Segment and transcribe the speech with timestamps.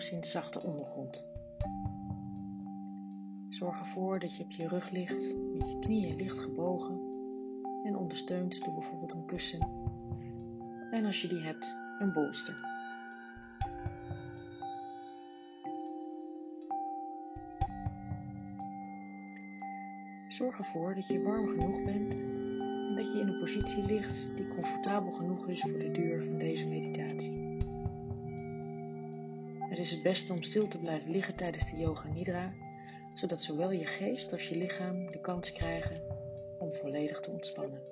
[0.00, 1.26] enigszins zachte ondergrond.
[3.48, 7.00] Zorg ervoor dat je op je rug ligt met je knieën licht gebogen
[7.84, 9.68] en ondersteund door bijvoorbeeld een kussen
[10.90, 12.54] en als je die hebt een bolster.
[20.28, 22.14] Zorg ervoor dat je warm genoeg bent
[22.88, 26.38] en dat je in een positie ligt die comfortabel genoeg is voor de duur van
[26.38, 27.49] deze meditatie.
[29.70, 32.54] Het is het beste om stil te blijven liggen tijdens de yoga nidra,
[33.14, 36.02] zodat zowel je geest als je lichaam de kans krijgen
[36.58, 37.82] om volledig te ontspannen.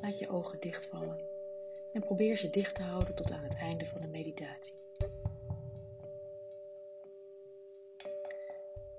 [0.00, 1.20] Laat je ogen dichtvallen
[1.92, 4.74] en probeer ze dicht te houden tot aan het einde van de meditatie.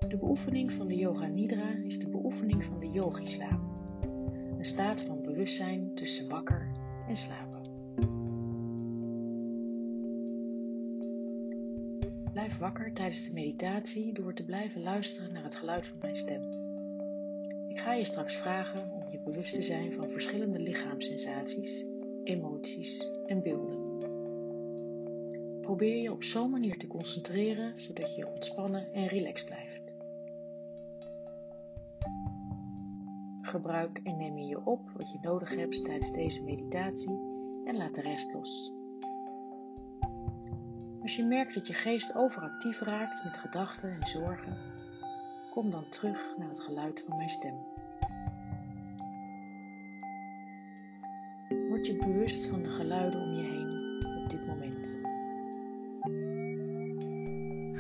[0.08, 3.62] De beoefening van de Yoga Nidra is de beoefening van de yogi-slaap,
[4.58, 6.72] een staat van bewustzijn tussen wakker
[7.08, 7.51] en slapen.
[12.42, 16.42] Blijf wakker tijdens de meditatie door te blijven luisteren naar het geluid van mijn stem.
[17.68, 21.86] Ik ga je straks vragen om je bewust te zijn van verschillende lichaamssensaties,
[22.24, 24.00] emoties en beelden.
[25.62, 29.92] Probeer je op zo'n manier te concentreren zodat je ontspannen en relaxed blijft.
[33.42, 37.20] Gebruik en neem je je op wat je nodig hebt tijdens deze meditatie
[37.66, 38.80] en laat de rest los.
[41.02, 44.58] Als je merkt dat je geest overactief raakt met gedachten en zorgen,
[45.52, 47.56] kom dan terug naar het geluid van mijn stem.
[51.70, 54.88] Word je bewust van de geluiden om je heen op dit moment.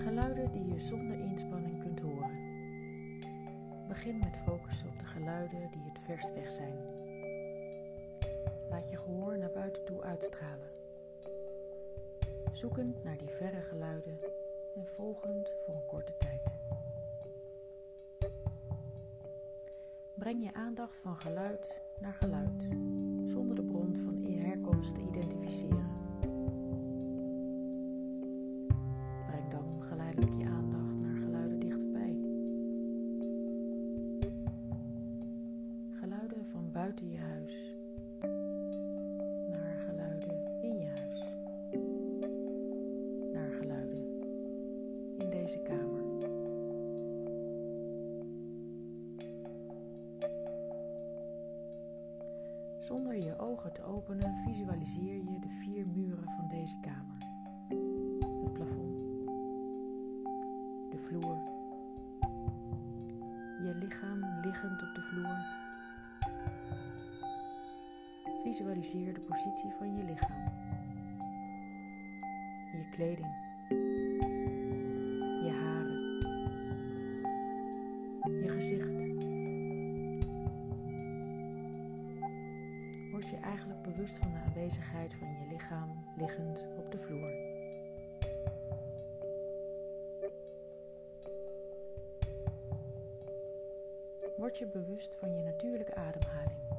[0.03, 2.39] Geluiden die je zonder inspanning kunt horen.
[3.87, 6.73] Begin met focussen op de geluiden die het verst weg zijn.
[8.69, 10.80] Laat je gehoor naar buiten toe uitstralen.
[12.51, 14.19] Zoekend naar die verre geluiden
[14.75, 16.51] en volgend voor een korte tijd.
[20.13, 22.67] Breng je aandacht van geluid naar geluid,
[23.25, 24.21] zonder de bron van
[24.61, 26.00] herkomst te identificeren.
[68.51, 70.43] Visualiseer de positie van je lichaam,
[72.71, 73.33] je kleding,
[75.43, 75.99] je haren,
[78.43, 78.89] je gezicht.
[83.11, 87.31] Word je eigenlijk bewust van de aanwezigheid van je lichaam liggend op de vloer.
[94.37, 96.70] Word je bewust van je natuurlijke ademhaling.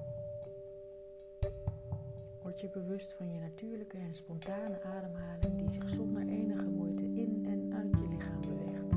[2.63, 7.75] Je bewust van je natuurlijke en spontane ademhaling die zich zonder enige moeite in en
[7.75, 8.91] uit je lichaam beweegt.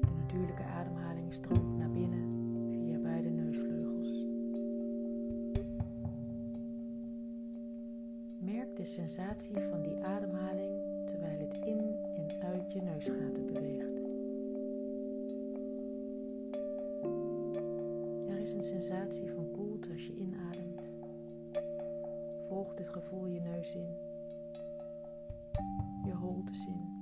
[0.00, 2.22] De natuurlijke ademhaling stroomt naar binnen
[2.70, 4.24] via beide neusvleugels.
[8.38, 14.02] Merk de sensatie van die ademhaling terwijl het in en uit je neusgaten beweegt.
[18.28, 19.63] Er is een sensatie van koelte
[22.76, 23.96] dit gevoel je neus in,
[26.04, 26.93] je holtes in,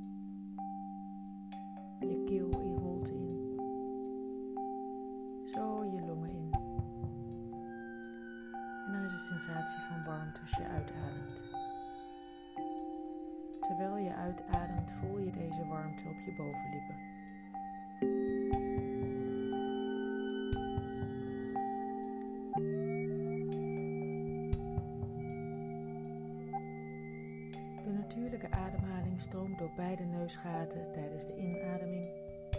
[28.02, 32.10] natuurlijke ademhaling stroomt door beide neusgaten tijdens de inademing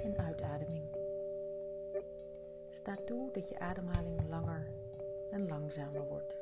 [0.04, 0.84] en uitademing.
[2.72, 4.68] Sta toe dat je ademhaling langer
[5.32, 6.38] en langzamer wordt.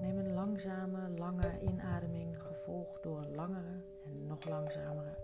[0.00, 5.14] Neem een langzame, lange inademing gevolgd door een langere en nog langzamere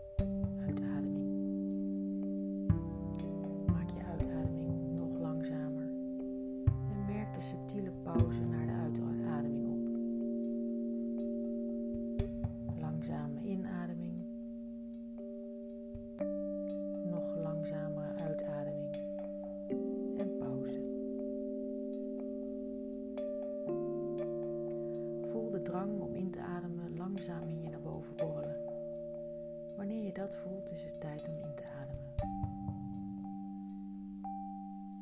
[30.19, 32.15] dat voelt, is het tijd om in te ademen.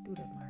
[0.03, 0.46] Doe dat maar.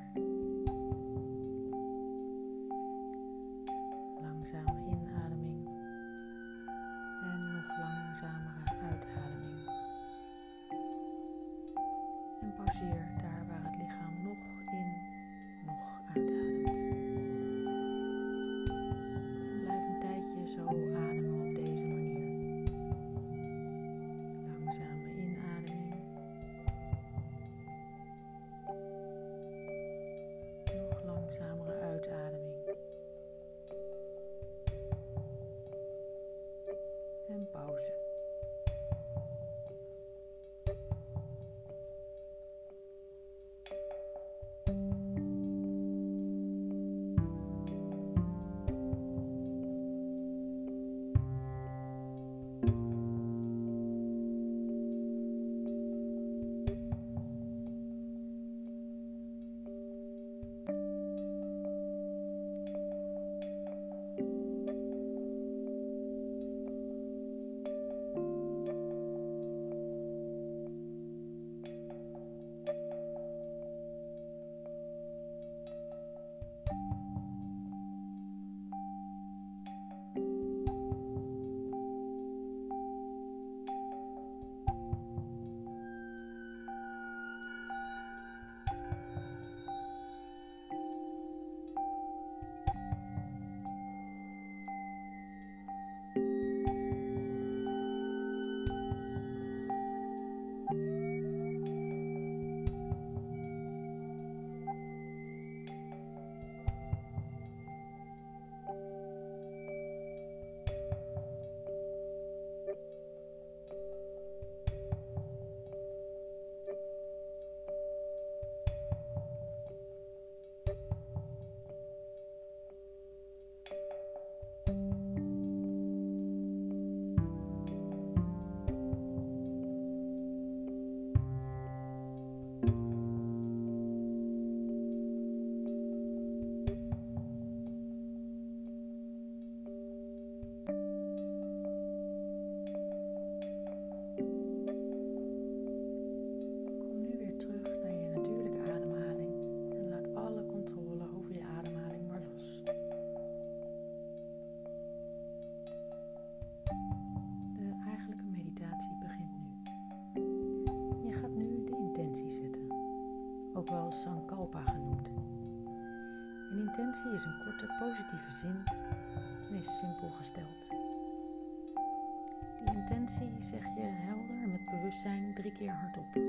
[175.81, 176.13] hardop.
[176.13, 176.21] De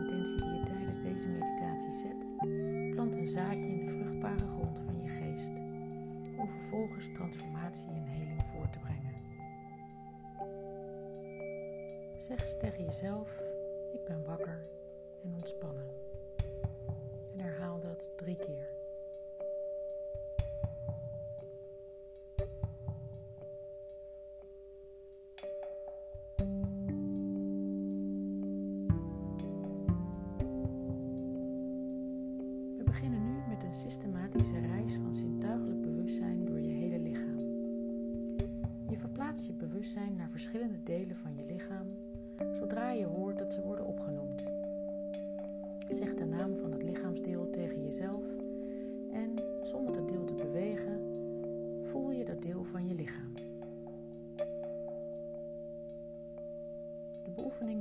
[0.00, 2.32] intentie die je tijdens deze meditatie zet,
[2.94, 5.52] plant een zaadje in de vruchtbare grond van je geest,
[6.38, 9.14] om vervolgens transformatie en heling voor te brengen.
[12.18, 13.42] Zeg tegen jezelf:
[13.92, 14.66] Ik ben wakker
[15.24, 15.86] en ontspannen.
[17.32, 18.67] En herhaal dat drie keer.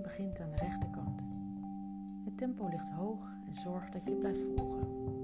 [0.02, 1.22] begint aan de rechterkant.
[2.26, 5.17] Het tempo ligt hoog en zorg dat je blijft volgen.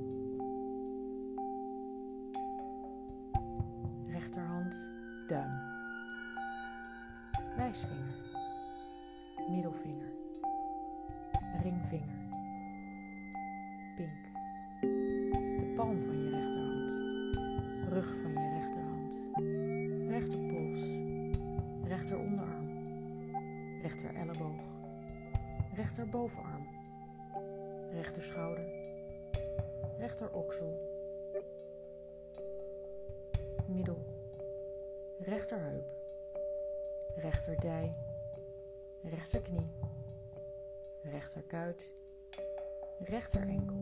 [43.13, 43.79] rechter enkel,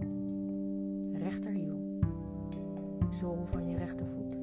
[1.14, 2.00] rechterhiel,
[3.10, 4.36] zool van je rechtervoet,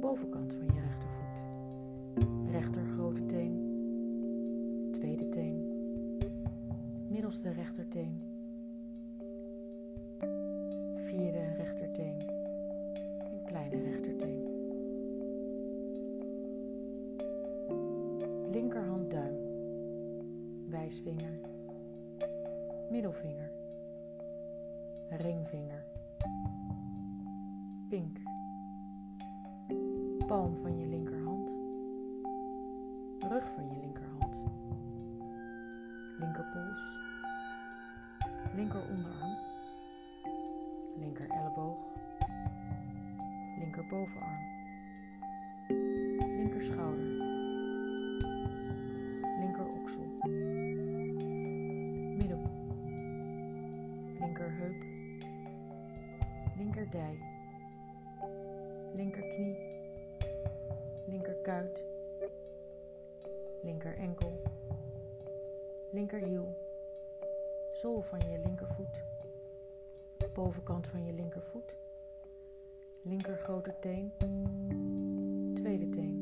[0.00, 3.52] bovenkant van je rechtervoet, rechter grote teen,
[4.92, 5.68] tweede teen,
[7.08, 8.29] middelste rechterteen.
[43.90, 44.38] bovenarm,
[46.36, 47.10] Linkerschouder.
[49.40, 50.08] linker oksel,
[52.18, 52.42] middel,
[54.20, 54.82] linker heup,
[56.56, 57.18] linker dij,
[58.94, 59.56] linker knie,
[61.06, 61.82] linker kuit,
[63.62, 64.40] linker enkel,
[65.90, 66.48] linker hiel,
[67.72, 69.02] zool van je linkervoet,
[70.32, 71.79] bovenkant van je linkervoet
[73.10, 74.12] linker grote teen,
[75.54, 76.19] tweede teen.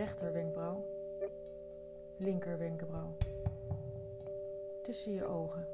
[0.00, 0.84] Rechter wenkbrauw,
[2.16, 3.16] linker wenkbrauw,
[4.82, 5.66] tussen je ogen,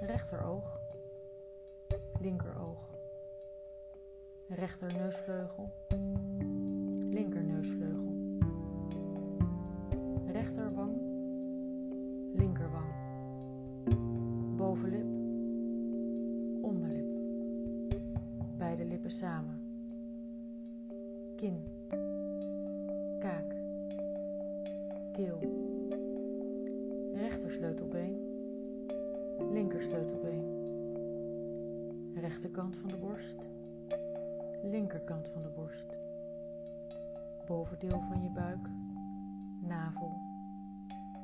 [0.00, 0.80] rechteroog,
[2.20, 2.78] linkeroog,
[4.48, 5.70] rechterneusvleugel.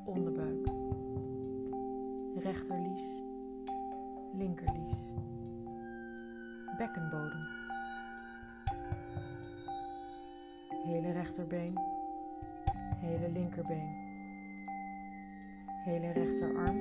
[0.06, 0.66] onderbuik.
[2.36, 3.04] Rechterlies,
[4.32, 4.98] linkerlies,
[6.78, 7.44] bekkenbodem.
[10.84, 11.74] Hele rechterbeen,
[13.00, 13.94] hele linkerbeen,
[15.84, 16.75] hele rechterarm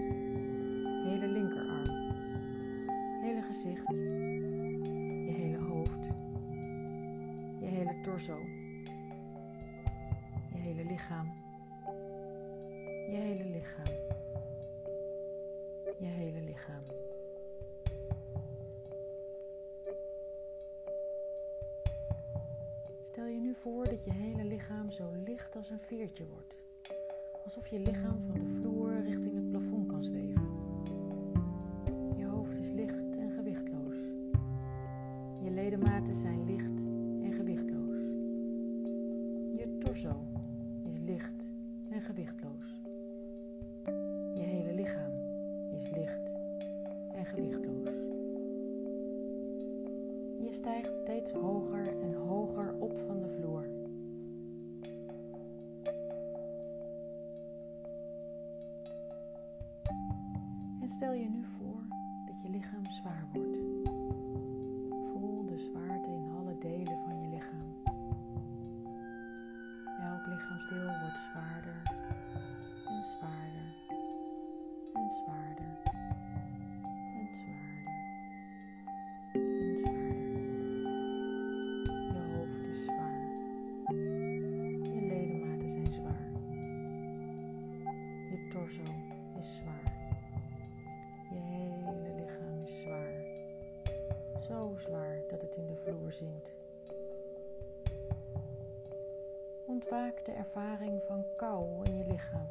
[99.96, 102.48] Ontwaak de ervaring van kou in je lichaam.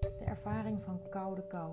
[0.00, 1.72] De ervaring van koude kou.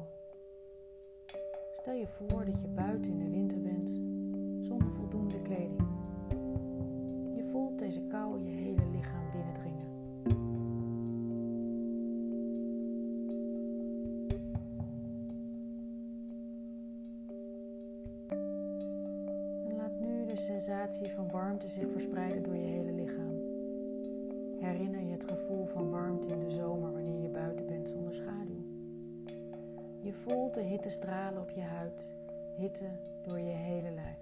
[1.72, 3.90] Stel je voor dat je buiten in de winter bent
[4.66, 5.88] zonder voldoende kleding.
[7.36, 9.88] Je voelt deze kou je hele lichaam binnendringen.
[19.66, 23.39] En laat nu de sensatie van warmte zich verspreiden door je hele lichaam.
[24.60, 28.66] Herinner je het gevoel van warmte in de zomer wanneer je buiten bent zonder schaduw.
[30.02, 32.10] Je voelt de hitte stralen op je huid,
[32.58, 32.90] hitte
[33.24, 34.18] door je hele lijf.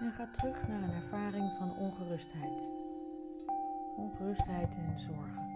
[0.00, 2.62] En ga terug naar een ervaring van ongerustheid.
[3.96, 5.47] Ongerustheid en zorgen.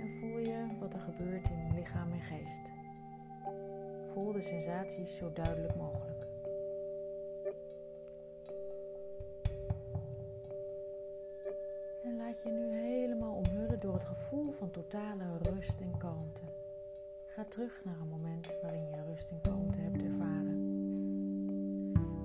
[0.00, 2.70] En voel je wat er gebeurt in lichaam en geest.
[4.12, 6.26] Voel de sensaties zo duidelijk mogelijk.
[12.04, 16.42] En laat je nu helemaal omhullen door het gevoel van totale rust en kalmte.
[17.26, 20.62] Ga terug naar een moment waarin je rust en kalmte hebt ervaren.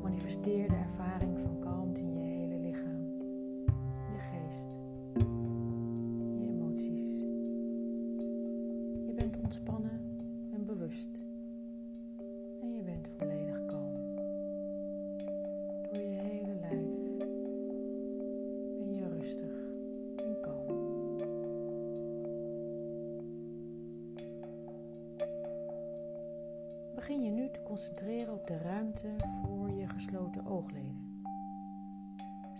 [0.01, 2.28] Manifesteer de ervaring van kalmte in je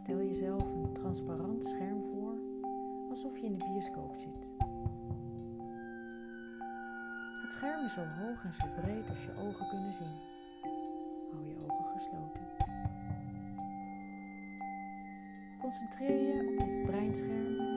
[0.10, 2.34] Stel jezelf een transparant scherm voor,
[3.10, 4.48] alsof je in de bioscoop zit.
[7.42, 10.16] Het scherm is zo hoog en zo breed als je ogen kunnen zien.
[11.32, 12.42] Hou je ogen gesloten.
[15.62, 17.69] Concentreer je op dit breinscherm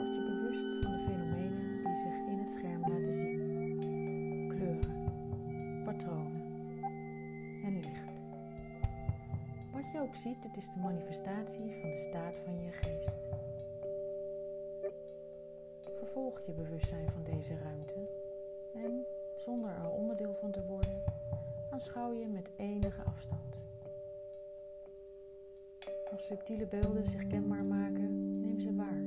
[10.62, 13.16] is de manifestatie van de staat van je geest.
[15.98, 18.08] Vervolg je bewustzijn van deze ruimte
[18.74, 21.02] en, zonder er onderdeel van te worden,
[21.70, 23.56] aanschouw je met enige afstand.
[26.10, 29.01] Als subtiele beelden zich kenbaar maken, neem ze waar,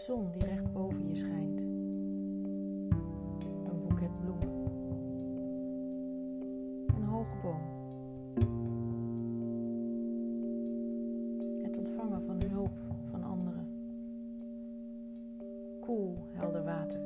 [0.00, 1.60] zon die recht boven je schijnt.
[3.70, 4.48] Een boeket bloemen.
[6.96, 7.78] Een hoge boom.
[11.62, 12.72] Het ontvangen van hulp
[13.10, 13.66] van anderen.
[15.80, 17.00] Koel, helder water.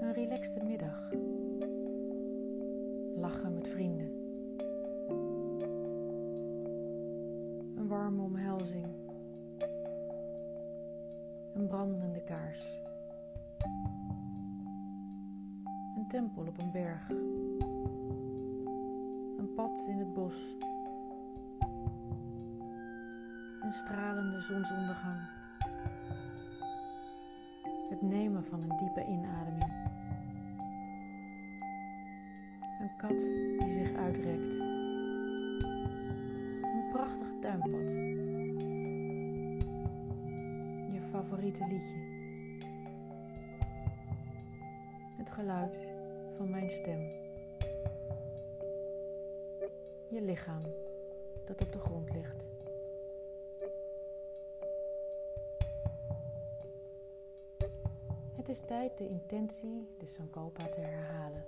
[0.00, 1.10] Een relaxte middag.
[3.16, 4.10] Lachen met vrienden.
[7.76, 9.09] Een warme omhelzing
[11.60, 12.64] een brandende kaars.
[15.96, 17.08] Een tempel op een berg.
[19.38, 20.34] Een pad in het bos.
[23.60, 25.20] Een stralende zonsondergang.
[27.90, 29.72] Het nemen van een diepe inademing.
[32.80, 33.18] Een kat
[33.58, 34.69] die zich uitrekt.
[41.50, 41.98] favoriete liedje.
[45.16, 45.76] Het geluid
[46.36, 47.00] van mijn stem.
[50.08, 50.62] Je lichaam
[51.44, 52.46] dat op de grond ligt.
[58.36, 61.44] Het is tijd de intentie, de Sankopa, te herhalen.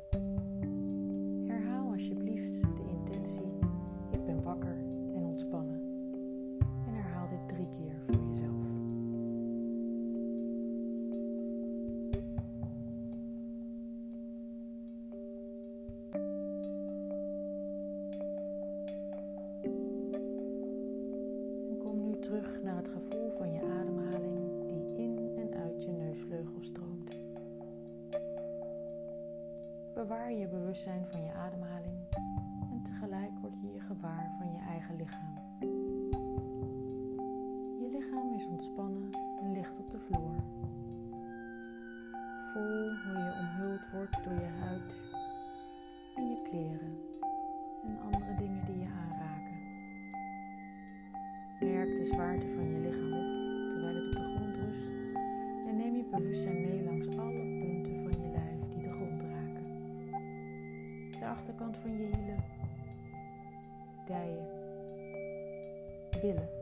[66.22, 66.61] 变了。